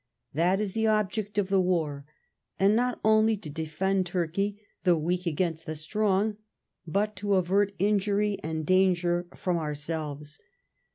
[0.33, 2.07] That is the object of the war,
[2.59, 6.37] and not only to defend Turkey, the weak against the strong,
[6.87, 10.39] but to avert injury and danger from ourselves.